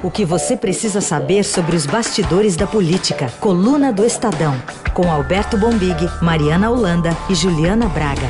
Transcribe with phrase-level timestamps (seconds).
[0.00, 3.26] O que você precisa saber sobre os bastidores da política.
[3.40, 4.54] Coluna do Estadão.
[4.94, 8.22] Com Alberto Bombig, Mariana Holanda e Juliana Braga.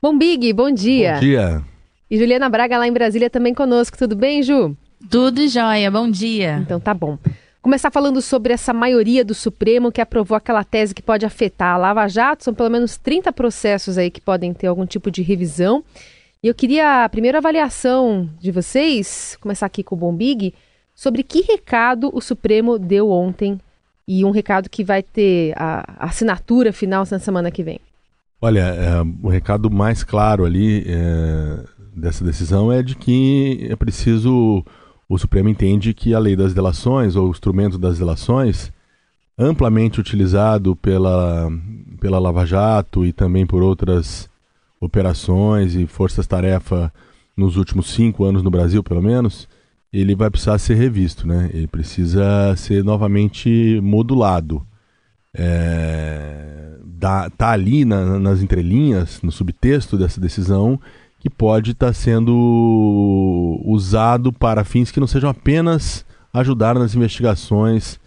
[0.00, 1.14] Bombig, bom dia.
[1.14, 1.62] Bom dia.
[2.10, 3.98] E Juliana Braga lá em Brasília também conosco.
[3.98, 4.74] Tudo bem, Ju?
[5.10, 6.56] Tudo jóia, bom dia.
[6.58, 7.18] Então tá bom.
[7.60, 11.76] Começar falando sobre essa maioria do Supremo que aprovou aquela tese que pode afetar a
[11.76, 12.44] Lava Jato.
[12.44, 15.84] São pelo menos 30 processos aí que podem ter algum tipo de revisão.
[16.44, 20.52] E eu queria a primeira avaliação de vocês, começar aqui com o Bombig,
[20.94, 23.58] sobre que recado o Supremo deu ontem
[24.06, 27.80] e um recado que vai ter a assinatura final na semana que vem.
[28.42, 28.90] Olha, é,
[29.22, 31.64] o recado mais claro ali é,
[31.96, 34.62] dessa decisão é de que é preciso.
[35.08, 38.70] O Supremo entende que a lei das delações, ou o instrumento das delações,
[39.38, 41.50] amplamente utilizado pela,
[41.98, 44.28] pela Lava Jato e também por outras
[44.84, 46.92] operações e forças-tarefa
[47.36, 49.48] nos últimos cinco anos no Brasil, pelo menos,
[49.92, 51.50] ele vai precisar ser revisto, né?
[51.52, 54.64] Ele precisa ser novamente modulado.
[55.36, 60.80] É, dá, tá ali na, nas entrelinhas, no subtexto dessa decisão,
[61.18, 67.98] que pode estar tá sendo usado para fins que não sejam apenas ajudar nas investigações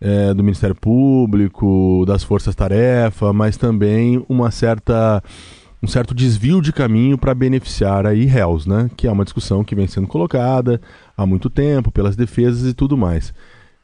[0.00, 5.22] é, do Ministério Público, das forças-tarefa, mas também uma certa
[5.82, 8.90] um certo desvio de caminho para beneficiar aí réus, né?
[8.96, 10.80] Que é uma discussão que vem sendo colocada
[11.16, 13.32] há muito tempo pelas defesas e tudo mais.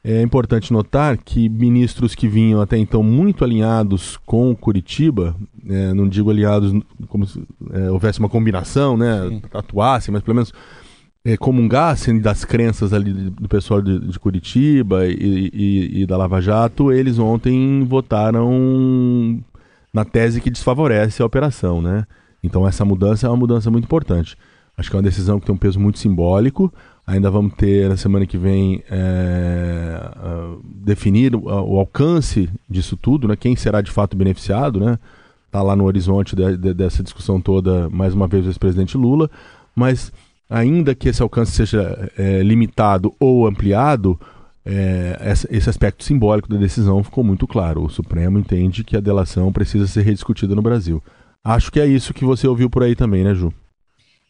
[0.04, 5.36] É importante notar que ministros que vinham até então muito alinhados com Curitiba,
[5.68, 6.74] é, não digo alinhados
[7.06, 7.40] como se
[7.70, 9.42] é, houvesse uma combinação, né, Sim.
[9.54, 10.52] atuassem, mas pelo menos
[11.24, 16.40] é, comungassem das crenças ali do pessoal de, de Curitiba e, e, e, da Lava
[16.40, 19.40] Jato, eles ontem votaram
[19.92, 22.06] na tese que desfavorece a operação, né?
[22.42, 24.36] Então essa mudança é uma mudança muito importante.
[24.76, 26.72] Acho que é uma decisão que tem um peso muito simbólico.
[27.06, 30.00] Ainda vamos ter na semana que vem é,
[30.64, 33.36] definir o, alcance disso tudo, né?
[33.36, 34.98] Quem será de fato beneficiado, né?
[35.46, 39.30] Está lá no horizonte de, de, dessa discussão toda, mais uma vez, o ex-presidente Lula.
[39.76, 40.10] Mas
[40.48, 44.18] ainda que esse alcance seja é, limitado ou ampliado,
[44.64, 47.84] é, esse aspecto simbólico da decisão ficou muito claro.
[47.84, 51.02] O Supremo entende que a delação precisa ser rediscutida no Brasil.
[51.44, 53.52] Acho que é isso que você ouviu por aí também, né, Ju?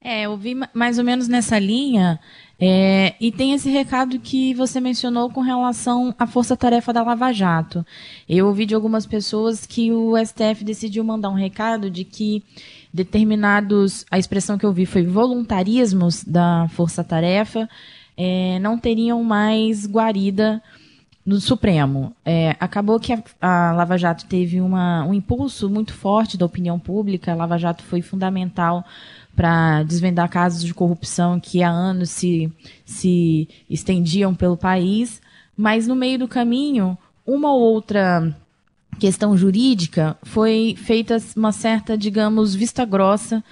[0.04, 2.19] É, eu vi mais ou menos nessa linha.
[2.59, 7.84] É, e tem esse recado que você mencionou com relação à força-tarefa da Lava Jato.
[8.28, 12.42] Eu ouvi de algumas pessoas que o STF decidiu mandar um recado de que
[12.92, 17.69] determinados, a expressão que eu vi foi voluntarismos da força-tarefa,
[18.16, 20.62] é, não teriam mais guarida
[21.24, 22.14] no Supremo.
[22.24, 26.78] É, acabou que a, a, Lava Jato teve uma, um impulso muito forte da opinião
[26.78, 27.32] pública.
[27.32, 28.84] A Lava Jato foi fundamental
[29.34, 32.52] para desvendar casos de corrupção que há anos se,
[32.84, 35.22] se estendiam pelo país.
[35.56, 38.34] Mas no meio do caminho, uma ou outra
[38.98, 43.42] questão jurídica foi feita uma certa, digamos, vista grossa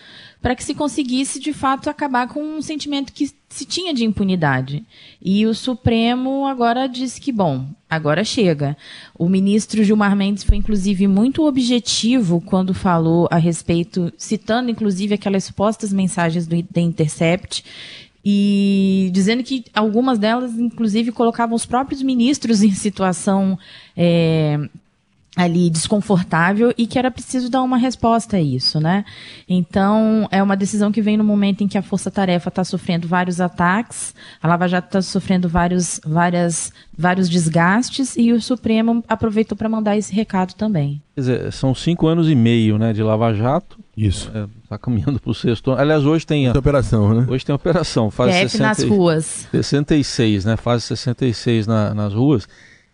[0.40, 4.84] para que se conseguisse, de fato, acabar com um sentimento que se tinha de impunidade.
[5.20, 8.76] E o Supremo agora disse que, bom, agora chega.
[9.18, 15.44] O ministro Gilmar Mendes foi, inclusive, muito objetivo quando falou a respeito, citando, inclusive, aquelas
[15.44, 17.64] supostas mensagens do The Intercept,
[18.24, 23.58] e dizendo que algumas delas, inclusive, colocavam os próprios ministros em situação
[23.96, 24.58] é,
[25.36, 29.04] ali desconfortável e que era preciso dar uma resposta a isso, né?
[29.48, 33.06] Então, é uma decisão que vem no momento em que a Força Tarefa está sofrendo
[33.06, 39.56] vários ataques, a Lava Jato está sofrendo vários, várias, vários desgastes e o Supremo aproveitou
[39.56, 41.00] para mandar esse recado também.
[41.14, 43.78] Quer dizer, são cinco anos e meio, né, de Lava Jato.
[43.96, 44.28] Isso.
[44.28, 45.72] Está é, tá caminhando para o sexto.
[45.72, 47.26] Aliás, hoje tem a operação, né?
[47.28, 49.48] Hoje tem a operação, fase PF 60, nas ruas.
[49.50, 50.56] 66, né?
[50.56, 52.48] Fase 66 na, nas ruas.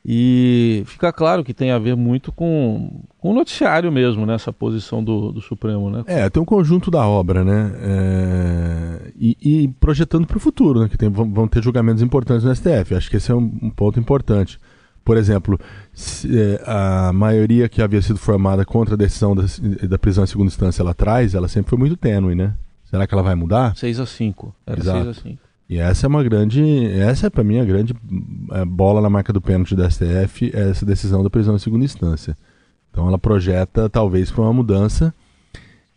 [0.09, 4.56] E fica claro que tem a ver muito com, com o noticiário mesmo, nessa né,
[4.56, 6.05] posição do, do Supremo, né?
[6.06, 7.72] É, tem um conjunto da obra, né?
[7.83, 9.12] É...
[9.19, 10.89] E, e, projetando para o futuro, né?
[10.89, 12.95] Que tem, vão ter julgamentos importantes no STF.
[12.95, 14.60] Acho que esse é um, um ponto importante.
[15.04, 15.59] Por exemplo,
[15.92, 19.42] se, é, a maioria que havia sido formada contra a decisão da,
[19.89, 22.54] da prisão em segunda instância lá atrás, ela sempre foi muito tênue, né?
[22.84, 23.77] Será que ela vai mudar?
[23.77, 24.54] 6 a 5.
[24.65, 25.46] Era 6 a 5.
[25.68, 27.95] E essa é uma grande, essa é para mim a grande
[28.53, 31.84] é, bola na marca do pênalti da STF, é essa decisão da prisão em segunda
[31.84, 32.36] instância.
[32.91, 35.13] Então ela projeta talvez para uma mudança.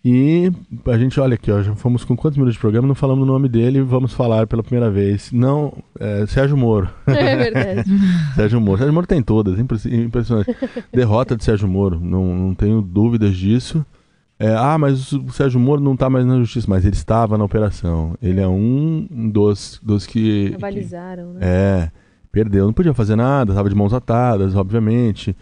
[0.04, 0.50] E
[0.88, 3.32] a gente olha aqui, ó, já fomos com quantos minutos de programa, não falamos o
[3.32, 5.30] nome dele, vamos falar pela primeira vez.
[5.32, 6.90] Não, é, Sérgio Moro.
[7.06, 7.90] É verdade.
[8.34, 8.78] Sérgio Moro.
[8.78, 10.56] Sérgio Moro tem todas, impressionante.
[10.92, 13.86] Derrota de Sérgio Moro, não, não tenho dúvidas disso.
[14.40, 17.44] É, ah, mas o Sérgio Moro não está mais na justiça, mas ele estava na
[17.44, 18.16] operação.
[18.22, 20.54] Ele é um dos, dos que.
[20.56, 21.40] Avalizaram, né?
[21.42, 21.92] É,
[22.32, 22.66] perdeu.
[22.66, 25.36] Não podia fazer nada, estava de mãos atadas, obviamente.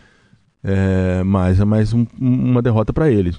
[0.64, 3.32] É, mas é mais um, uma derrota para ele.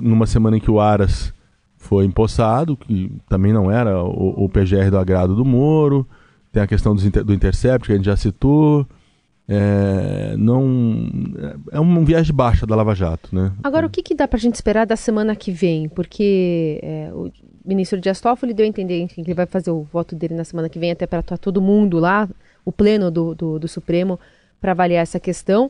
[0.00, 1.34] Numa semana em que o Aras
[1.76, 6.06] foi empossado, que também não era o, o PGR do agrado do Moro.
[6.52, 8.86] Tem a questão do, do Intercept, que a gente já citou.
[9.52, 11.10] É, não
[11.72, 13.52] é um viés baixa da Lava Jato, né?
[13.64, 15.88] Agora, o que, que dá para a gente esperar da semana que vem?
[15.88, 17.32] Porque é, o
[17.64, 20.44] ministro Dias Toffoli deu a entender enfim, que ele vai fazer o voto dele na
[20.44, 22.28] semana que vem, até para estar todo mundo lá,
[22.64, 24.20] o pleno do, do, do Supremo,
[24.60, 25.68] para avaliar essa questão.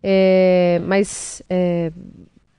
[0.00, 1.90] É, mas é,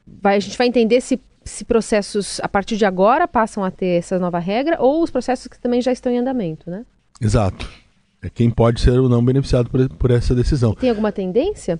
[0.05, 3.99] vai, a gente vai entender se, se processos a partir de agora passam a ter
[3.99, 6.85] essa nova regra ou os processos que também já estão em andamento, né?
[7.21, 7.86] Exato
[8.27, 10.75] é quem pode ser ou não beneficiado por, por essa decisão.
[10.75, 11.79] Tem alguma tendência?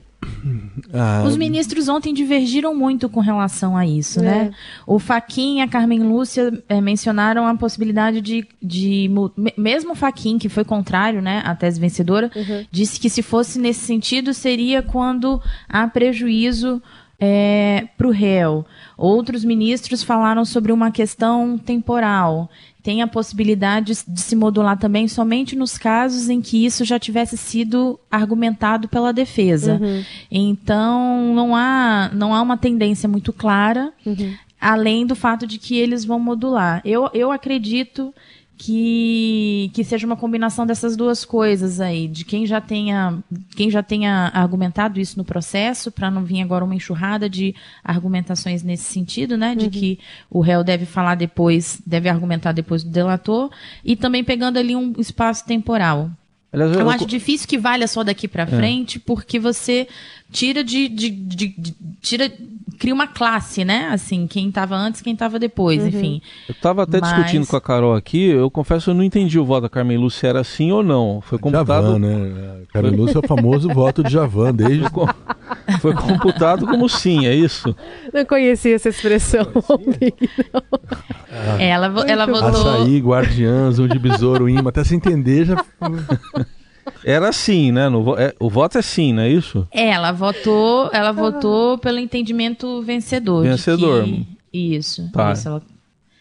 [0.94, 4.27] Ah, Os ministros ontem divergiram muito com relação a isso, né?
[4.27, 4.44] é.
[4.45, 4.51] né?
[4.85, 9.09] O Faquin e a Carmen Lúcia é, mencionaram a possibilidade de, de
[9.57, 12.65] mesmo o Faquin, que foi contrário, né, à tese vencedora, uhum.
[12.71, 16.81] disse que se fosse nesse sentido seria quando há prejuízo
[17.19, 18.65] é, para o réu.
[18.97, 22.49] Outros ministros falaram sobre uma questão temporal
[22.88, 27.36] tem a possibilidade de se modular também somente nos casos em que isso já tivesse
[27.36, 29.74] sido argumentado pela defesa.
[29.74, 30.06] Uhum.
[30.31, 34.34] Então, não há, não há uma tendência muito clara, uhum.
[34.57, 36.81] além do fato de que eles vão modular.
[36.86, 38.16] Eu, eu acredito
[38.57, 43.19] que, que seja uma combinação dessas duas coisas aí, de quem já tenha,
[43.56, 48.63] quem já tenha argumentado isso no processo, para não vir agora uma enxurrada de argumentações
[48.63, 49.56] nesse sentido, né?
[49.56, 49.71] De uhum.
[49.71, 50.00] que
[50.30, 53.51] o réu deve falar depois, deve argumentar depois do delator,
[53.86, 56.09] e também pegando ali um espaço temporal.
[56.63, 58.48] Aliás, eu, eu acho difícil que valha só daqui para é.
[58.48, 59.88] frente, porque você
[60.31, 62.31] tira de, de, de, de, tira
[62.77, 63.89] cria uma classe, né?
[63.92, 65.88] Assim, quem estava antes, quem estava depois, uhum.
[65.88, 66.21] enfim.
[66.48, 67.09] Eu estava até Mas...
[67.09, 69.98] discutindo com a Carol aqui, eu confesso que eu não entendi o voto da Carmen
[69.98, 71.21] Lúcia era sim ou não.
[71.21, 71.68] Foi computado.
[71.68, 72.62] Javan, né?
[72.71, 74.86] Carmen Lúcia é o famoso voto de Javan, desde.
[75.81, 77.75] Foi computado como sim, é isso?
[78.13, 79.45] Não conhecia essa expressão.
[79.53, 80.63] não.
[81.29, 82.47] Ah, ela, ela votou.
[82.47, 85.65] Açaí, guardiãs, um de besouro, imã, até se entender já.
[87.03, 87.89] Era sim, né?
[87.89, 89.68] No, é, o voto é sim, não é isso?
[89.71, 93.44] É, ela votou, ela votou pelo entendimento vencedor.
[93.44, 94.03] Vencedor.
[94.03, 95.09] Que, isso.
[95.12, 95.31] Tá.
[95.31, 95.62] Isso, ela,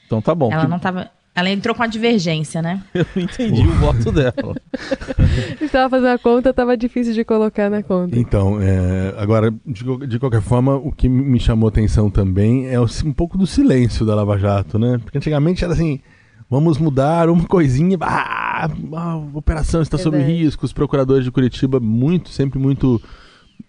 [0.06, 0.52] então tá bom.
[0.52, 0.70] Ela que...
[0.70, 1.11] não tava.
[1.37, 2.83] Ela entrou com a divergência, né?
[2.94, 4.56] Eu não entendi o voto dela.
[5.61, 8.19] Estava fazendo a conta, estava difícil de colocar na conta.
[8.19, 13.12] Então, é, agora, de, de, qualquer forma, o que me chamou atenção também é um
[13.12, 14.99] pouco do silêncio da Lava Jato, né?
[15.03, 16.00] Porque antigamente era assim,
[16.49, 20.65] vamos mudar uma coisinha, ah, a operação está sob risco.
[20.65, 23.03] Os procuradores de Curitiba, muito, sempre muito.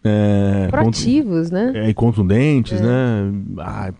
[0.04, 1.72] É, Proativos, né?
[1.76, 2.84] É, e contundentes, é.
[2.84, 3.34] né?
[3.60, 3.92] Ah,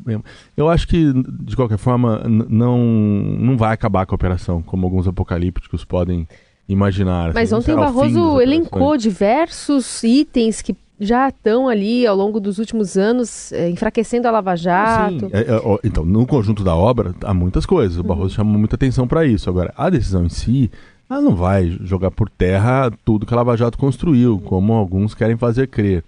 [0.56, 1.12] eu acho que,
[1.42, 6.28] de qualquer forma, não, não vai acabar com a operação, como alguns apocalípticos podem
[6.68, 7.34] imaginar.
[7.34, 12.58] Mas assim, ontem o Barroso elencou diversos itens que já estão ali ao longo dos
[12.58, 15.30] últimos anos é, enfraquecendo a Lava Jato.
[15.32, 17.98] É, é, então, no conjunto da obra há muitas coisas.
[17.98, 18.08] O uhum.
[18.08, 19.50] Barroso chamou muita atenção para isso.
[19.50, 20.72] Agora, a decisão em si,
[21.10, 25.38] ela não vai jogar por terra tudo que a Lava Jato construiu, como alguns querem
[25.38, 26.04] fazer crer.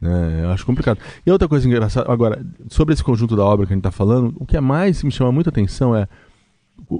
[0.00, 0.40] Né?
[0.44, 0.98] Eu acho complicado.
[1.26, 4.34] E outra coisa engraçada, agora, sobre esse conjunto da obra que a gente está falando,
[4.36, 6.06] o que é mais me chama muita atenção é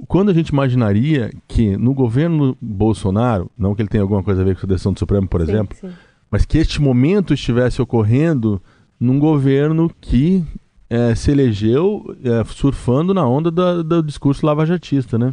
[0.07, 4.45] quando a gente imaginaria que no governo Bolsonaro, não que ele tenha alguma coisa a
[4.45, 5.91] ver com a decisão do Supremo, por sim, exemplo, sim
[6.35, 8.61] mas que este momento estivesse ocorrendo
[8.99, 10.43] num governo que
[10.89, 15.31] é, se elegeu é, surfando na onda da, do discurso lavajatista, né?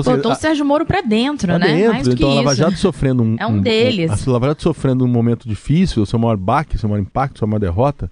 [0.00, 1.66] Então, botou o Sérgio Moro para dentro, pra né?
[1.66, 1.92] Dentro.
[1.92, 4.26] Mais então, a Lava Jato sofrendo um, é um, um deles.
[4.26, 7.02] Um, a Lava Jato sofrendo um momento difícil, o seu maior baque, o seu maior
[7.02, 8.10] impacto, a sua maior derrota,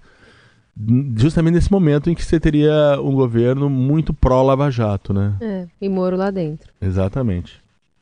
[1.15, 5.35] justamente nesse momento em que você teria um governo muito pró-Lava Jato, né?
[5.41, 6.71] É, e Moro lá dentro.
[6.81, 7.61] Exatamente.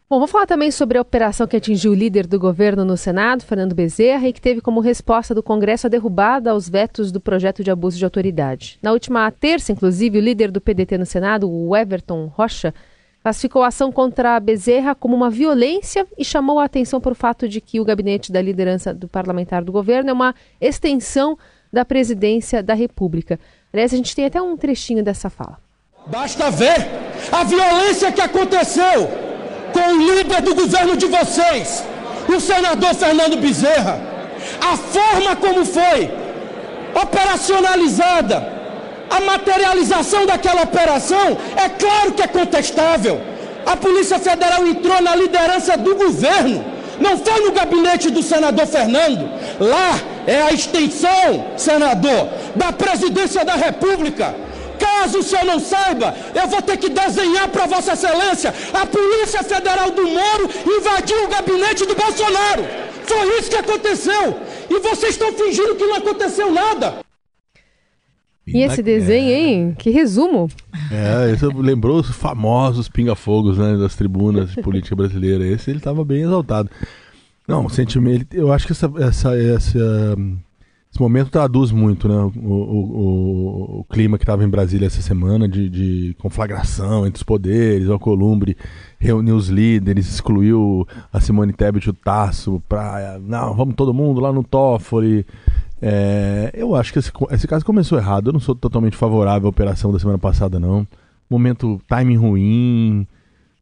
[0.09, 3.43] Bom, vou falar também sobre a operação que atingiu o líder do governo no Senado,
[3.43, 7.63] Fernando Bezerra, e que teve como resposta do Congresso a derrubada aos vetos do projeto
[7.63, 8.79] de abuso de autoridade.
[8.81, 12.73] Na última terça, inclusive, o líder do PDT no Senado, o Everton Rocha,
[13.21, 17.15] classificou a ação contra a Bezerra como uma violência e chamou a atenção para o
[17.15, 21.37] fato de que o gabinete da liderança do parlamentar do governo é uma extensão
[21.71, 23.39] da presidência da República.
[23.71, 25.57] Aliás, a gente tem até um trechinho dessa fala.
[26.07, 26.87] Basta ver
[27.31, 29.07] a violência que aconteceu
[29.71, 31.83] com o líder do governo de vocês,
[32.27, 33.99] o senador Fernando Bezerra.
[34.61, 36.09] A forma como foi
[36.99, 38.58] operacionalizada,
[39.09, 43.21] a materialização daquela operação, é claro que é contestável.
[43.65, 46.65] A Polícia Federal entrou na liderança do governo,
[46.99, 49.29] não foi no gabinete do senador Fernando.
[49.59, 54.35] Lá é a extensão, senador, da presidência da República
[54.79, 58.53] Caso o senhor não saiba, eu vou ter que desenhar para Vossa Excelência.
[58.73, 62.65] A Polícia Federal do Moro invadiu o gabinete do Bolsonaro.
[63.05, 64.39] Foi isso que aconteceu.
[64.69, 67.08] E vocês estão fingindo que não aconteceu nada.
[68.53, 69.75] E esse desenho, hein?
[69.77, 70.47] Que resumo.
[70.91, 75.45] É, isso lembrou os famosos pinga-fogos né, das tribunas de política brasileira.
[75.45, 76.69] Esse ele estava bem exaltado.
[77.47, 78.31] Não, o sentimento.
[78.31, 80.15] Eu acho que essa, essa, essa,
[80.91, 85.47] esse momento traduz muito né, o, o, o clima que estava em Brasília essa semana
[85.47, 87.87] de, de, conflagração entre os poderes.
[87.87, 88.55] O Alcolumbre
[88.99, 93.19] reuniu os líderes, excluiu a Simone Tebet e o Tasso para.
[93.19, 95.25] Não, vamos todo mundo lá no Toffoli.
[95.81, 98.27] É, eu acho que esse, esse, caso começou errado.
[98.27, 100.87] Eu não sou totalmente favorável à operação da semana passada, não.
[101.29, 103.07] Momento, timing ruim.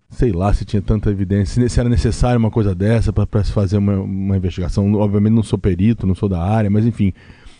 [0.09, 3.77] Sei lá se tinha tanta evidência, se era necessário uma coisa dessa para se fazer
[3.77, 4.93] uma, uma, investigação.
[4.93, 7.11] Obviamente não sou perito, não sou da área, mas enfim,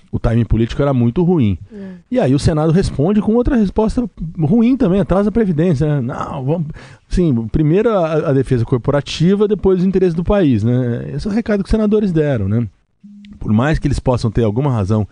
[0.10, 1.58] o timing político era muito ruim.
[1.70, 1.90] É.
[2.10, 4.10] E aí o Senado responde com outra resposta
[4.40, 6.00] ruim também, atrás da Previdência.
[6.00, 6.14] Né?
[6.14, 6.68] Não, vamos.
[7.10, 10.64] Sim, primeiro a, a defesa corporativa, depois os interesses do país.
[10.64, 11.12] Né?
[11.14, 12.66] Esse é o recado que os senadores deram, né?
[13.48, 15.08] Por mais que eles possam ter alguma razão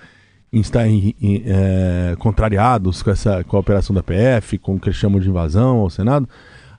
[0.52, 4.80] em estar em, em, é, contrariados com essa com a operação da PF, com o
[4.80, 6.28] que chamam de invasão ao Senado,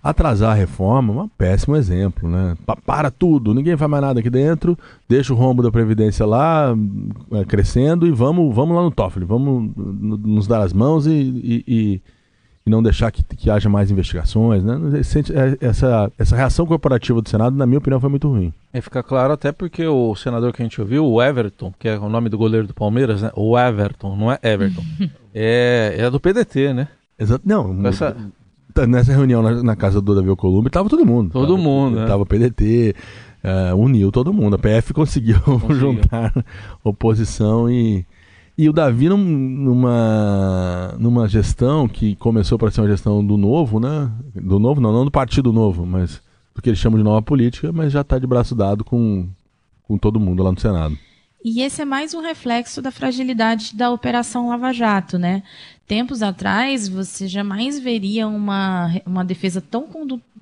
[0.02, 2.54] atrasar a reforma é um péssimo exemplo, né?
[2.84, 6.76] Para tudo, ninguém faz mais nada aqui dentro, deixa o rombo da Previdência lá
[7.32, 12.02] é, crescendo e vamos, vamos lá no Toffoli, vamos nos dar as mãos e, e
[12.66, 14.64] e não deixar que, que haja mais investigações.
[14.64, 14.76] Né?
[14.98, 18.52] É, essa, essa reação corporativa do Senado, na minha opinião, foi muito ruim.
[18.72, 21.96] É, fica claro até porque o senador que a gente ouviu, o Everton, que é
[21.96, 23.30] o nome do goleiro do Palmeiras, né?
[23.36, 24.82] o Everton, não é Everton,
[25.32, 26.88] é, é do PDT, né?
[27.16, 27.42] Exato.
[27.46, 28.16] Não, Essa...
[28.86, 31.30] nessa reunião na, na, casa do Davi Alcolumbre, estava todo mundo.
[31.30, 32.96] Todo tava, mundo, Estava o PDT,
[33.44, 34.56] uh, uniu todo mundo.
[34.56, 35.76] A PF conseguiu, conseguiu.
[35.78, 36.34] juntar
[36.82, 38.04] oposição e
[38.58, 43.78] e o Davi, num, numa, numa gestão que começou para ser uma gestão do novo,
[43.78, 44.10] né?
[44.34, 46.22] Do novo, não, não do Partido Novo, mas
[46.54, 49.28] do que eles chamam de nova política, mas já está de braço dado com,
[49.82, 50.96] com todo mundo lá no Senado.
[51.44, 55.42] E esse é mais um reflexo da fragilidade da Operação Lava Jato, né?
[55.86, 59.86] Tempos atrás, você jamais veria uma, uma defesa tão,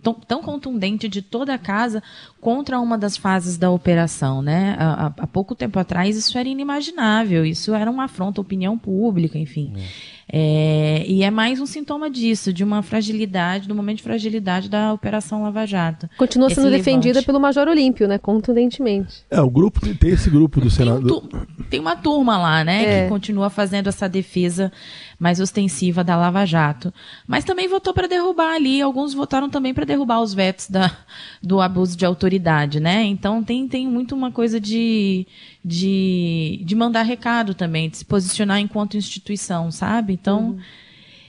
[0.03, 2.03] tão, tão contundente de toda a casa
[2.41, 4.77] contra uma das fases da operação, né?
[4.79, 9.39] Há, há pouco tempo atrás, isso era inimaginável, isso era uma afronta à opinião pública,
[9.39, 9.73] enfim.
[9.77, 10.15] É.
[10.37, 14.93] É, e é mais um sintoma disso, de uma fragilidade, do momento de fragilidade da
[14.93, 16.09] Operação Lava Jato.
[16.17, 18.19] Continua sendo defendida pelo Major Olímpio, né?
[18.19, 19.23] Contundentemente.
[19.31, 21.07] É, o grupo, tem esse grupo do Senado.
[21.07, 23.03] Tem, um, tem uma turma lá, né, é.
[23.03, 24.73] que continua fazendo essa defesa
[25.35, 26.95] mais ostensiva da Lava Jato.
[27.27, 30.97] Mas também votou para derrubar ali, alguns votaram também para derrubar os vetos da,
[31.43, 33.03] do abuso de autoridade, né?
[33.03, 35.27] Então tem, tem muito uma coisa de
[35.65, 40.13] de, de mandar recado também, de se posicionar enquanto instituição, sabe?
[40.13, 40.51] Então.
[40.51, 40.61] Uhum.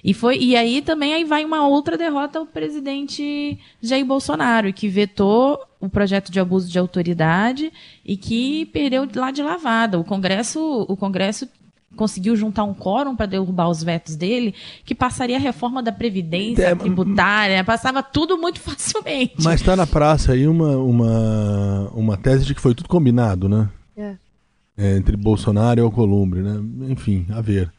[0.03, 4.87] E, foi, e aí também aí vai uma outra derrota ao presidente Jair Bolsonaro, que
[4.87, 7.73] vetou o projeto de abuso de autoridade
[8.05, 9.97] e que perdeu lá de lavada.
[9.97, 11.49] O Congresso, o Congresso
[11.95, 16.63] conseguiu juntar um quórum para derrubar os vetos dele, que passaria a reforma da Previdência
[16.63, 19.35] é, tributária, passava tudo muito facilmente.
[19.43, 23.69] Mas está na praça aí uma, uma, uma tese de que foi tudo combinado, né?
[23.97, 24.15] É
[24.77, 26.61] é, entre Bolsonaro e Alcolumbre, né?
[26.89, 27.71] Enfim, a ver.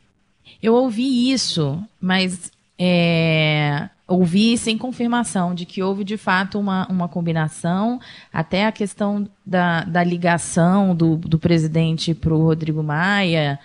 [0.62, 7.08] Eu ouvi isso, mas é, ouvi sem confirmação de que houve de fato uma, uma
[7.08, 8.00] combinação,
[8.32, 13.58] até a questão da, da ligação do, do presidente para o Rodrigo Maia,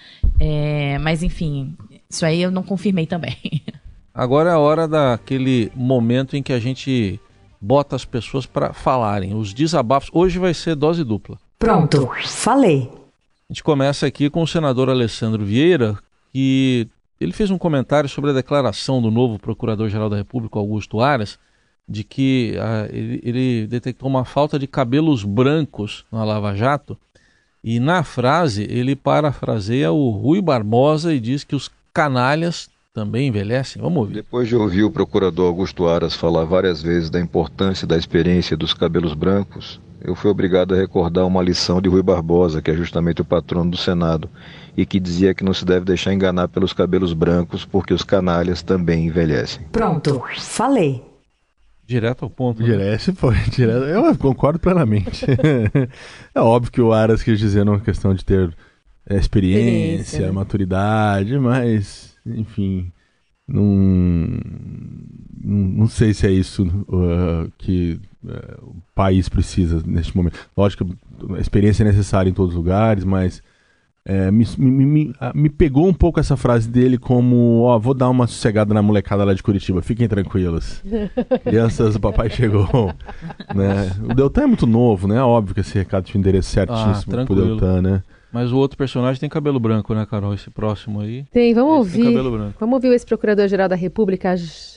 [0.44, 1.78] é, mas enfim,
[2.10, 3.38] isso aí eu não confirmei também.
[4.12, 7.20] Agora é a hora daquele momento em que a gente
[7.62, 10.10] bota as pessoas para falarem, os desabafos.
[10.12, 11.38] Hoje vai ser dose dupla.
[11.60, 12.90] Pronto, falei.
[13.48, 15.96] A gente começa aqui com o senador Alessandro Vieira,
[16.34, 21.38] que ele fez um comentário sobre a declaração do novo Procurador-Geral da República, Augusto Aras,
[21.88, 26.98] de que ah, ele, ele, detectou uma falta de cabelos brancos na Lava Jato.
[27.64, 33.82] E na frase ele parafraseia o Rui Barbosa e diz que os canalhas também envelhecem.
[33.82, 34.16] Vamos ouvir.
[34.16, 38.74] Depois de ouvir o procurador Augusto Aras falar várias vezes da importância da experiência dos
[38.74, 43.22] cabelos brancos, eu fui obrigado a recordar uma lição de Rui Barbosa, que é justamente
[43.22, 44.28] o patrono do Senado,
[44.76, 48.64] e que dizia que não se deve deixar enganar pelos cabelos brancos, porque os canalhas
[48.64, 49.64] também envelhecem.
[49.72, 51.11] Pronto, falei.
[51.92, 52.62] Direto ao ponto.
[52.62, 52.70] Né?
[52.70, 53.84] Direto, foi, direto.
[53.84, 55.26] Eu concordo plenamente.
[56.34, 58.56] é óbvio que o Aras quis dizer uma questão de ter
[59.10, 60.32] é, experiência, experiência né?
[60.32, 62.90] maturidade, mas, enfim,
[63.46, 64.40] não,
[65.44, 70.40] não sei se é isso uh, que uh, o país precisa neste momento.
[70.56, 73.44] Lógico que a experiência é necessária em todos os lugares, mas
[74.04, 78.10] É, me, me, me, me, pegou um pouco essa frase dele como, ó, vou dar
[78.10, 80.84] uma sossegada na molecada lá de Curitiba, fiquem tranquilos.
[81.46, 82.68] Crianças, o papai chegou.
[83.54, 83.92] né?
[84.04, 85.22] O Deltan é muito novo, né?
[85.22, 88.04] Óbvio que esse recado tinha um endereço certíssimo ah, pro Deltan, né?
[88.32, 90.34] Mas o outro personagem tem cabelo branco, né, Carol?
[90.34, 91.26] Esse próximo aí.
[91.32, 92.02] Tem, vamos ouvir.
[92.02, 92.56] Tem cabelo branco.
[92.60, 94.34] Vamos ouvir o ex-procurador-geral da República,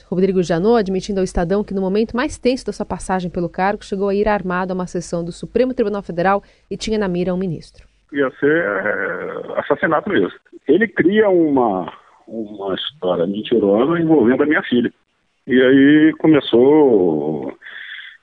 [0.07, 3.83] Rodrigo Janot, admitindo ao Estadão que no momento mais tenso da sua passagem pelo cargo,
[3.83, 7.33] chegou a ir armado a uma sessão do Supremo Tribunal Federal e tinha na mira
[7.33, 10.31] um ministro ia ser é, assassinato mesmo.
[10.67, 11.91] Ele cria uma,
[12.27, 14.91] uma história mentirosa envolvendo a minha filha.
[15.47, 17.55] E aí começou,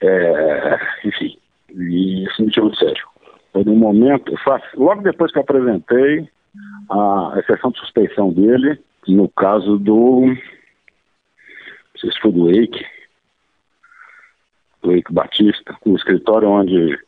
[0.00, 1.38] é, enfim,
[1.70, 3.06] e isso me tirou de sério.
[3.52, 4.32] Foi num momento,
[4.74, 6.28] logo depois que eu apresentei
[6.90, 10.36] a exceção de suspeição dele, no caso do, não
[11.96, 12.84] sei se foi do Eike,
[14.82, 16.98] do Eike Batista, o escritório onde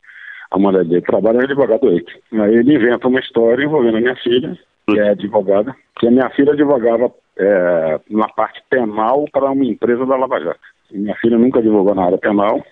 [0.55, 1.89] a mulher dele trabalha é advogado.
[1.89, 4.57] Aí ele inventa uma história envolvendo a minha filha,
[4.89, 10.07] que é advogada, que a minha filha advogava é, na parte penal para uma empresa
[10.07, 10.61] da Lava Jato.
[10.93, 12.65] E minha filha nunca advogou na área penal,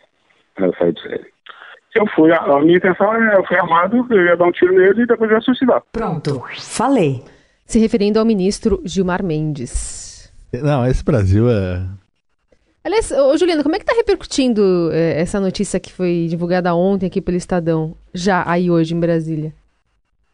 [0.56, 1.32] ela saiu de série.
[1.96, 5.02] Eu fui, a, minha intenção é, eu fui armado, eu ia dar um tiro nele
[5.02, 5.82] e depois ia suicidar.
[5.92, 7.24] Pronto, falei.
[7.66, 10.32] Se referindo ao ministro Gilmar Mendes.
[10.52, 11.82] Não, esse Brasil é
[12.84, 17.06] Aliás, ô, Juliana, como é que está repercutindo é, essa notícia que foi divulgada ontem
[17.06, 19.54] aqui pelo Estadão, já aí hoje em Brasília?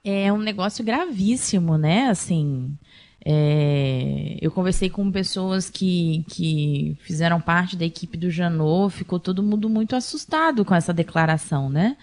[0.03, 2.09] É um negócio gravíssimo, né?
[2.09, 2.73] Assim,
[3.25, 9.43] é, eu conversei com pessoas que, que fizeram parte da equipe do Janot, ficou todo
[9.43, 11.97] mundo muito assustado com essa declaração, né?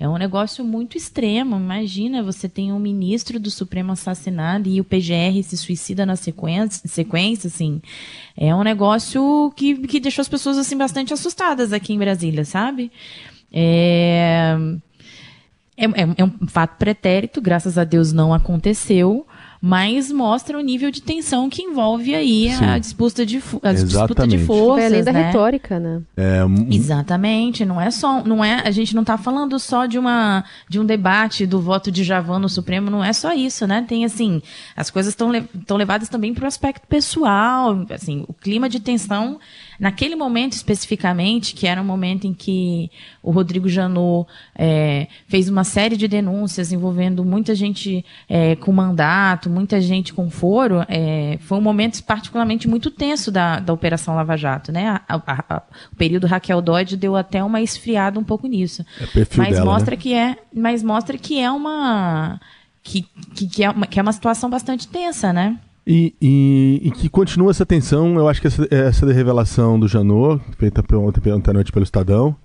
[0.00, 1.56] É um negócio muito extremo.
[1.56, 6.88] Imagina, você tem um ministro do Supremo assassinado e o PGR se suicida na sequência,
[6.88, 7.80] sequência assim.
[8.36, 12.90] É um negócio que, que deixou as pessoas assim bastante assustadas aqui em Brasília, sabe?
[13.52, 14.56] É,
[15.76, 19.26] é, é, é um fato pretérito, graças a Deus não aconteceu
[19.64, 24.38] mas mostra o nível de tensão que envolve aí a disputa de, a disputa de
[24.38, 24.86] forças.
[24.86, 25.26] além da né?
[25.26, 26.02] retórica, né?
[26.16, 30.42] É, Exatamente, não é só, não é, a gente não está falando só de uma
[30.68, 33.84] de um debate do voto de Javan no Supremo, não é só isso, né?
[33.86, 34.42] Tem assim,
[34.74, 39.38] as coisas estão estão levadas também para o aspecto pessoal, assim, o clima de tensão
[39.82, 42.88] Naquele momento especificamente, que era um momento em que
[43.20, 49.50] o Rodrigo Janot é, fez uma série de denúncias envolvendo muita gente é, com mandato,
[49.50, 54.36] muita gente com foro, é, foi um momento particularmente muito tenso da, da Operação Lava
[54.36, 54.70] Jato.
[54.70, 54.86] Né?
[54.86, 58.86] A, a, a, o período Raquel Dodge deu até uma esfriada um pouco nisso.
[59.00, 60.00] É mas dela, mostra né?
[60.00, 62.40] que é, mas mostra que é uma
[62.84, 63.02] que,
[63.34, 65.58] que, que, é uma, que é uma situação bastante tensa, né?
[65.86, 70.40] E, e, e, que continua essa tensão, eu acho que essa, essa revelação do Janot,
[70.56, 72.36] feita ontem, à noite pelo Estadão,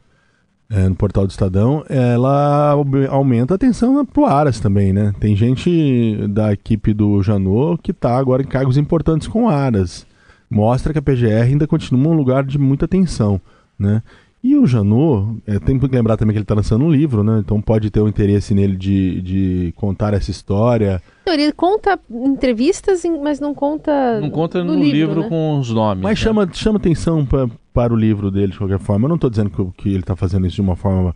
[0.69, 2.75] é, no portal do Estadão, ela
[3.09, 5.13] aumenta a tensão pro Aras também, né?
[5.19, 10.05] Tem gente da equipe do Janot que está agora em cargos importantes com Aras.
[10.49, 13.39] Mostra que a PGR ainda continua um lugar de muita tensão,
[13.77, 14.01] né?
[14.43, 17.39] E o Janot, é, tem que lembrar também que ele está lançando um livro, né?
[17.39, 21.01] Então pode ter o um interesse nele de, de contar essa história
[21.33, 24.21] ele conta entrevistas, mas não conta.
[24.21, 25.29] Não conta no, no livro, livro né?
[25.29, 26.03] com os nomes.
[26.03, 26.23] Mas né?
[26.23, 29.05] chama, chama atenção pra, para o livro dele de qualquer forma.
[29.05, 31.15] Eu não estou dizendo que, que ele está fazendo isso de uma forma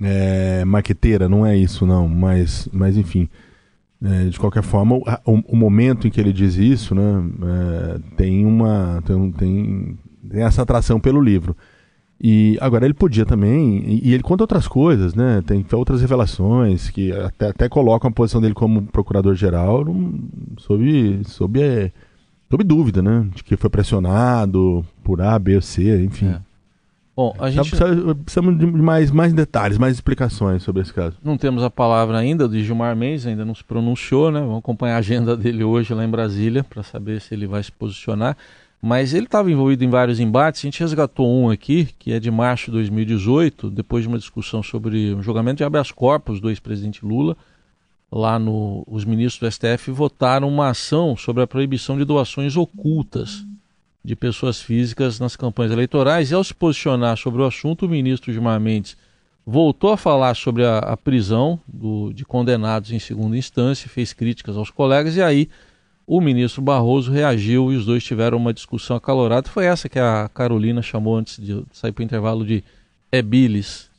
[0.00, 2.08] é, maqueteira, não é isso, não.
[2.08, 3.28] Mas, mas enfim.
[4.02, 7.02] É, de qualquer forma, o, o, o, momento em que ele diz isso, né,
[7.42, 9.98] é, tem uma tem, tem,
[10.30, 11.56] tem essa atração pelo livro.
[12.20, 15.42] E agora ele podia também, e, e, ele conta outras coisas, né?
[15.46, 19.84] Tem outras revelações que até, até colocam a posição dele como procurador-geral
[20.58, 21.92] sob, sob, é,
[22.50, 23.28] sob dúvida, né?
[23.34, 26.28] De que foi pressionado por A, B ou C, enfim.
[26.28, 26.40] É.
[27.14, 27.70] Bom, a gente...
[27.70, 31.16] Precisamos de mais, mais detalhes, mais explicações sobre esse caso.
[31.22, 34.40] Não temos a palavra ainda de Gilmar Mendes, ainda não se pronunciou, né?
[34.40, 37.72] Vamos acompanhar a agenda dele hoje lá em Brasília para saber se ele vai se
[37.72, 38.36] posicionar.
[38.86, 40.60] Mas ele estava envolvido em vários embates.
[40.60, 44.62] A gente resgatou um aqui, que é de março de 2018, depois de uma discussão
[44.62, 47.36] sobre o julgamento de habeas corpus do ex-presidente Lula.
[48.12, 53.44] Lá no, os ministros do STF votaram uma ação sobre a proibição de doações ocultas
[54.04, 56.30] de pessoas físicas nas campanhas eleitorais.
[56.30, 58.96] E ao se posicionar sobre o assunto, o ministro Gilmar Mendes
[59.44, 64.56] voltou a falar sobre a, a prisão do, de condenados em segunda instância, fez críticas
[64.56, 65.48] aos colegas e aí
[66.06, 69.48] o ministro Barroso reagiu e os dois tiveram uma discussão acalorada.
[69.48, 72.62] Foi essa que a Carolina chamou antes de sair para o intervalo de
[73.10, 73.90] é bilis.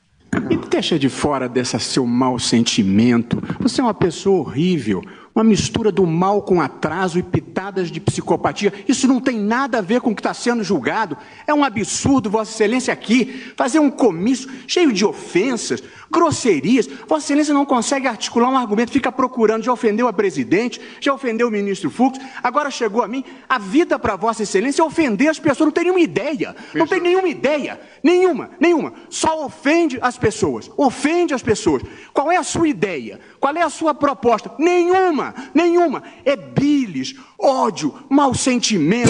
[0.49, 3.41] E deixa de fora desse seu mau sentimento.
[3.59, 5.01] Você é uma pessoa horrível.
[5.37, 8.73] Uma mistura do mal com atraso e pitadas de psicopatia.
[8.87, 11.15] Isso não tem nada a ver com o que está sendo julgado.
[11.45, 16.87] É um absurdo, Vossa Excelência, aqui fazer um comício cheio de ofensas, grosserias.
[17.07, 19.63] Vossa Excelência não consegue articular um argumento, fica procurando.
[19.63, 23.23] Já ofendeu a presidente, já ofendeu o ministro Fux, agora chegou a mim.
[23.47, 25.67] A vida para Vossa Excelência é ofender as pessoas.
[25.67, 26.55] Não tem nenhuma ideia.
[26.73, 27.79] Não tem nenhuma ideia.
[28.01, 28.91] Nenhuma, nenhuma.
[29.07, 30.71] Só ofende as pessoas.
[30.75, 31.83] Ofende as pessoas.
[32.11, 33.19] Qual é a sua ideia?
[33.39, 34.51] Qual é a sua proposta?
[34.57, 36.03] Nenhuma, nenhuma.
[36.25, 39.09] É bilis, ódio, mau sentimento.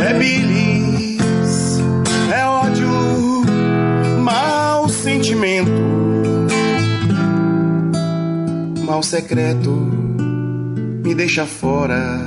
[0.00, 1.78] É bilis,
[2.32, 2.88] é ódio,
[4.22, 5.70] mau sentimento,
[8.86, 9.70] mal secreto,
[11.04, 12.20] me deixa fora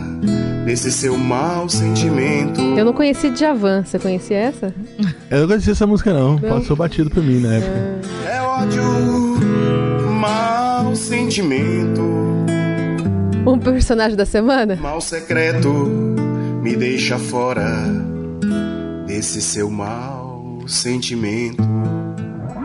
[0.65, 2.59] desse seu mau sentimento.
[2.77, 4.75] Eu não conheci Djavan, você conhecia essa?
[5.29, 8.01] Eu não conhecia essa música não, passou batido pra mim na época.
[8.29, 8.83] É ódio,
[10.91, 12.01] mau sentimento,
[13.47, 14.75] Um personagem da semana?
[14.75, 15.69] mal secreto,
[16.61, 17.87] me deixa fora
[19.07, 21.63] desse seu mau sentimento.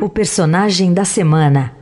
[0.03, 1.73] O personagem da semana.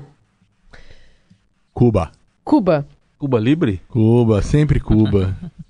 [1.73, 2.13] Cuba.
[2.45, 2.87] Cuba.
[3.19, 3.81] Cuba Libre?
[3.89, 5.35] Cuba, sempre Cuba.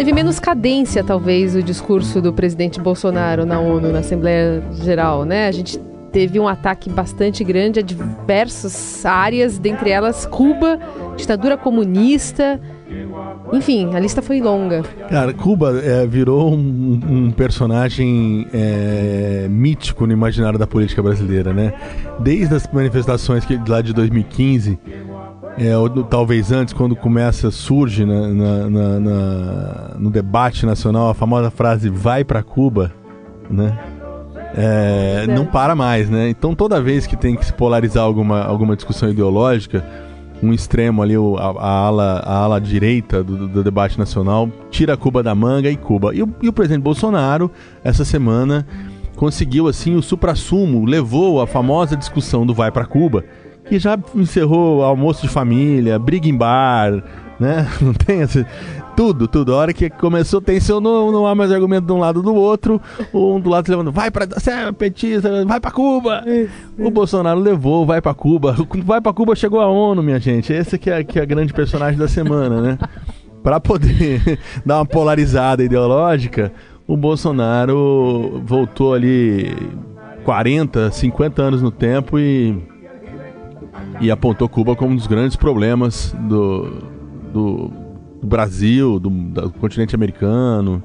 [0.00, 5.46] Teve menos cadência, talvez, o discurso do presidente Bolsonaro na ONU, na Assembleia Geral, né?
[5.46, 5.78] A gente
[6.10, 10.78] teve um ataque bastante grande a diversas áreas, dentre elas Cuba,
[11.18, 12.58] ditadura comunista.
[13.52, 14.84] Enfim, a lista foi longa.
[15.10, 21.74] Cara, Cuba é, virou um, um personagem é, mítico no imaginário da política brasileira, né?
[22.20, 24.78] Desde as manifestações que, lá de 2015,
[25.60, 31.50] é, ou talvez antes, quando começa, surge na- na- na- no debate nacional a famosa
[31.50, 32.92] frase vai pra Cuba,
[33.50, 33.78] né?
[34.56, 36.28] É, não para mais, né?
[36.28, 39.84] Então toda vez que tem que se polarizar alguma, alguma discussão ideológica,
[40.42, 45.22] um extremo ali, a, a ala, a ala direita do, do debate nacional, tira Cuba
[45.22, 46.14] da manga e Cuba.
[46.14, 47.50] E o, e o presidente Bolsonaro,
[47.84, 48.66] essa semana,
[49.14, 53.22] conseguiu assim o suprassumo, levou a famosa discussão do vai pra Cuba,
[53.64, 57.02] que já encerrou almoço de família, briga em bar,
[57.38, 57.68] né?
[57.80, 58.44] Não tem esse...
[58.96, 59.54] Tudo, tudo.
[59.54, 62.78] A hora que começou, tensionou, não há mais argumento de um lado do outro.
[63.14, 64.26] Um do lado se levando, vai pra.
[64.26, 66.22] Você é petista, vai pra Cuba!
[66.78, 68.54] O Bolsonaro levou, vai pra Cuba.
[68.84, 70.52] Vai pra Cuba chegou a ONU, minha gente.
[70.52, 72.78] Esse que é, que é a grande personagem da semana, né?
[73.42, 76.52] Pra poder dar uma polarizada ideológica,
[76.86, 79.56] o Bolsonaro voltou ali
[80.24, 82.62] 40, 50 anos no tempo e,
[84.00, 86.70] e apontou Cuba como um dos grandes problemas do,
[87.32, 87.70] do,
[88.20, 90.82] do Brasil, do, do continente americano.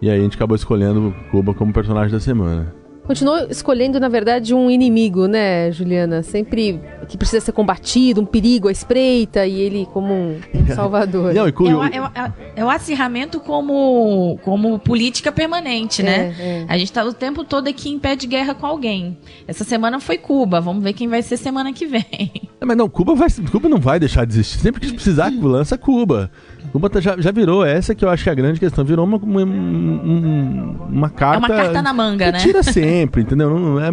[0.00, 2.74] E aí a gente acabou escolhendo Cuba como personagem da semana.
[3.04, 6.22] Continuou escolhendo, na verdade, um inimigo, né, Juliana?
[6.22, 11.32] Sempre que precisa ser combatido, um perigo à espreita, e ele como um, um salvador.
[11.34, 16.34] Não, e cu- É o, é o- é o acirramento como, como política permanente, né?
[16.38, 16.66] É, é.
[16.68, 19.16] A gente tá o tempo todo aqui em pé de guerra com alguém.
[19.46, 22.02] Essa semana foi Cuba, vamos ver quem vai ser semana que vem.
[22.62, 24.60] É, mas não, Cuba, vai, Cuba não vai deixar de existir.
[24.60, 26.30] Sempre que precisar, lança Cuba.
[26.70, 29.04] Cuba tá- já, já virou, essa que eu acho que é a grande questão, virou
[29.04, 31.36] uma, uma, um- uma carta.
[31.36, 32.38] É uma carta na manga, né?
[32.38, 33.50] Tira sempre, entendeu?
[33.58, 33.88] Não, é,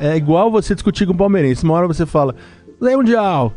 [0.00, 1.64] é, é igual você discutir com o palmeirense.
[1.64, 2.34] Uma hora você fala,
[2.80, 3.52] Lei Mundial,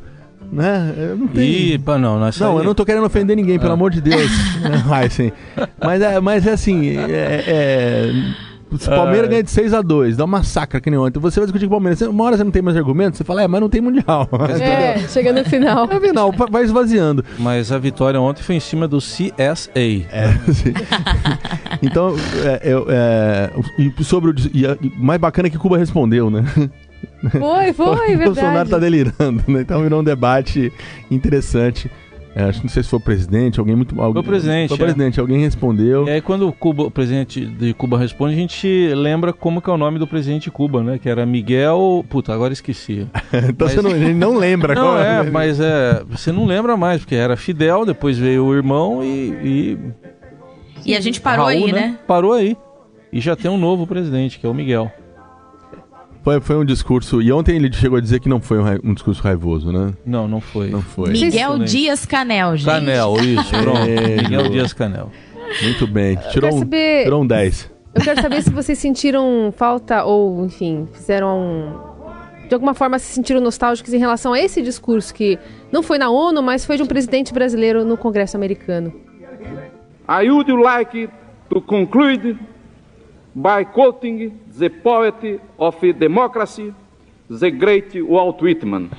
[0.52, 0.94] né?
[0.98, 1.42] Eu Não.
[1.42, 4.30] Ih, pá, não, Não, aí- eu não tô querendo ofender ninguém, pelo amor de Deus.
[4.92, 5.32] Ai, sim.
[5.82, 8.12] Mas é, mas é assim, é, é-
[8.78, 9.30] se o Palmeiras Ah.
[9.30, 11.20] ganha de 6x2, dá uma massacre que nem ontem.
[11.20, 12.02] Você vai discutir com o Palmeiras.
[12.02, 14.28] Uma hora você não tem mais argumento, você fala, é, mas não tem Mundial.
[14.60, 15.86] É, chega no final.
[15.86, 17.24] No final, va- vai esvaziando.
[17.38, 19.70] Mas a vitória ontem foi em cima do CSA.
[19.76, 20.34] É,
[21.82, 23.52] então, é, eu, é,
[24.04, 24.36] sobre o.
[24.54, 24.66] E
[24.98, 26.44] mais bacana é que Cuba respondeu, né?
[27.32, 28.70] Foi, foi, o Bolsonaro verdade.
[28.70, 29.62] tá delirando, né?
[29.62, 30.72] Então virou um debate
[31.10, 31.90] interessante.
[32.36, 34.02] É, acho que não sei se foi o presidente, alguém muito.
[34.02, 34.86] Alguém, o presidente, Foi o é.
[34.86, 36.08] presidente, alguém respondeu.
[36.08, 39.70] E aí quando o, Cuba- o presidente de Cuba responde, a gente lembra como que
[39.70, 40.98] é o nome do presidente de Cuba, né?
[40.98, 42.04] Que era Miguel...
[42.10, 43.08] Puta, agora esqueci.
[43.48, 46.02] então Mas- você não, a gente não lembra Não, qual é, mas é...
[46.10, 49.38] Você não lembra mais, porque era Fidel, depois veio o irmão e...
[49.44, 49.78] e
[50.88, 52.00] E a gente parou Raul, aí, né?
[52.08, 52.58] Parou aí.
[53.12, 54.92] E já tem um novo presidente, que é o Miguel.
[56.24, 57.22] Foi, foi um discurso.
[57.22, 59.94] E ontem ele chegou a dizer que não foi um, um discurso raivoso, né?
[60.06, 60.70] Não, não foi.
[60.70, 61.10] Não foi.
[61.12, 61.66] Miguel Isso?
[61.76, 62.66] Dias Canel, gente.
[62.66, 63.78] Canel, isso, pronto.
[63.90, 64.50] É, Miguel.
[64.50, 65.12] Dias Canel.
[65.62, 66.16] Muito bem.
[66.32, 67.72] Tirou quero um, saber- tirou um 10.
[67.96, 71.94] Eu quero saber se vocês sentiram falta ou, enfim, fizeram um-
[72.48, 75.38] de alguma forma se sentiram nostálgicos em relação a esse discurso que
[75.72, 78.94] não foi na ONU, mas foi de um presidente brasileiro no Congresso americano.
[80.10, 81.10] I would like
[81.50, 82.38] to conclude
[83.36, 86.74] by quoting the poet of democracy,
[87.30, 88.92] the great Walt Whitman.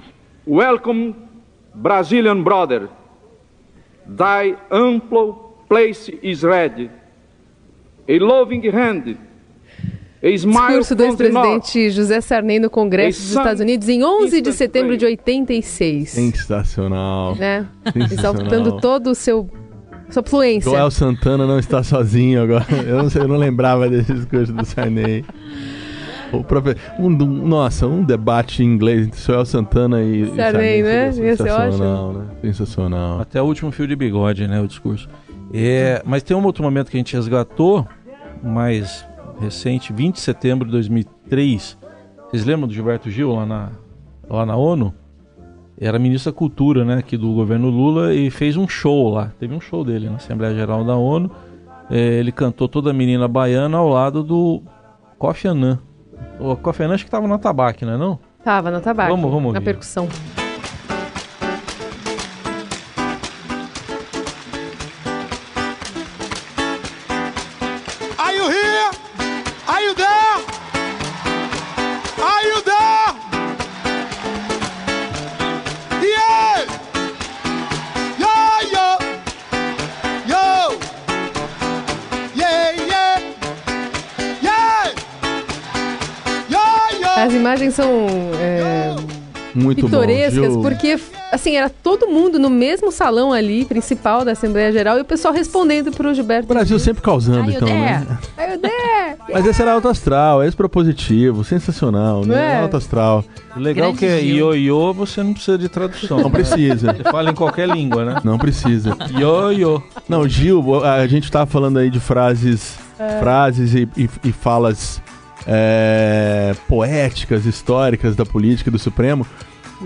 [0.44, 1.28] Welcome,
[1.74, 2.88] Brazilian brother.
[4.06, 6.90] Thy ample place is ready.
[8.08, 9.16] A loving hand.
[10.22, 15.04] Discurso do ex-presidente José Sarney no Congresso dos Estados Unidos em 11 de setembro de
[15.04, 16.08] 86.
[16.08, 17.36] Sensacional.
[17.36, 17.66] Né?
[17.84, 18.12] Sensacional.
[18.12, 19.50] Exaltando todo o seu
[20.10, 20.70] sua fluência.
[20.70, 22.66] Joel Santana não está sozinho agora.
[22.86, 25.24] Eu não, sei, eu não lembrava desse discurso do Sarney.
[26.32, 30.82] O próprio, um, um- nossa, um debate em inglês entre Joel Santana e e Sarney,
[30.82, 31.12] né?
[31.12, 32.24] seria Ia ser Sensacional, né?
[32.42, 33.20] Sensacional.
[33.20, 34.60] Até o último fio de bigode, né?
[34.60, 35.08] O discurso.
[35.52, 37.86] É, mas tem um outro momento que a gente resgatou,
[38.42, 39.06] mais
[39.40, 41.78] recente, 20 de setembro de 2003.
[42.30, 43.68] Vocês lembram do Gilberto Gil lá na,
[44.28, 44.92] lá na ONU?
[45.80, 46.98] Era ministro da Cultura, né?
[46.98, 49.32] Aqui do governo Lula e fez um show lá.
[49.40, 51.30] Teve um show dele na Assembleia Geral da ONU.
[51.90, 54.62] É, ele cantou toda a menina baiana ao lado do
[55.18, 55.78] Kofi Annan.
[56.38, 58.18] O Kofi Annan acho que tava no atabaque, não é não?
[58.42, 59.10] Tava no tabaco.
[59.10, 59.64] Vamos- vamos Na ouvir.
[59.64, 60.08] percussão.
[87.74, 87.90] São
[88.40, 88.94] é,
[89.54, 90.60] Muito bom, pitorescas, Gil.
[90.62, 90.98] porque
[91.32, 95.34] assim, era todo mundo no mesmo salão ali, principal da Assembleia Geral, e o pessoal
[95.34, 96.44] respondendo pro Gilberto.
[96.44, 98.06] O Brasil sempre causando, então, né?
[98.36, 99.16] Aí o Dé!
[99.32, 102.58] Mas esse era alto astral, é propositivo, sensacional, né?
[102.58, 102.62] é?
[102.62, 103.24] Alto astral.
[103.56, 104.54] O legal Grande que é Gil.
[104.54, 106.18] ioiô, você não precisa de tradução.
[106.20, 106.92] Não precisa.
[106.92, 108.20] Você fala em qualquer língua, né?
[108.22, 108.96] Não precisa.
[109.18, 109.82] Ioiô.
[110.08, 113.18] Não, Gil, a gente tava falando aí de frases, É.
[113.18, 115.00] frases e, e- e falas
[115.46, 119.26] é, poéticas, históricas da política e do Supremo.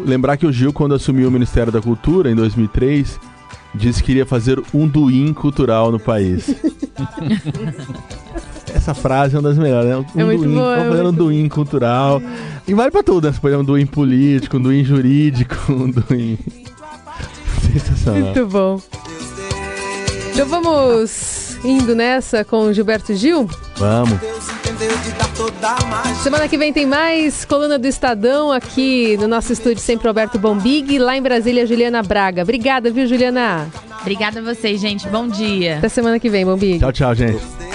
[0.04, 3.18] Lembrar que o Gil, quando assumiu o Ministério da Cultura, em 2003,
[3.74, 6.54] disse que iria fazer um duim cultural no país.
[8.74, 9.96] Essa frase é uma das melhores, né?
[9.96, 12.22] Um É muito duim, boa, é vamos fazer um duim cultural.
[12.66, 13.32] E vale pra tudo, né?
[13.32, 16.38] Você pode um duim político, um duim jurídico, um duim...
[17.72, 18.22] Sensacional.
[18.22, 18.80] Muito bom.
[20.32, 23.48] Então vamos indo nessa com o Gilberto Gil.
[23.76, 24.18] Vamos.
[26.22, 30.98] Semana que vem tem mais coluna do Estadão aqui no nosso estúdio sempre Roberto Bombig,
[30.98, 32.42] lá em Brasília Juliana Braga.
[32.42, 33.68] Obrigada, viu, Juliana?
[34.00, 35.08] Obrigada a vocês, gente.
[35.08, 35.78] Bom dia.
[35.78, 36.78] Até semana que vem, Bombig.
[36.78, 37.67] Tchau, tchau, gente.